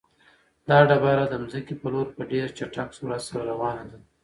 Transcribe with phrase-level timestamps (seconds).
[0.69, 3.97] دا ډبره د ځمکې په لور په ډېر چټک سرعت سره روانه ده.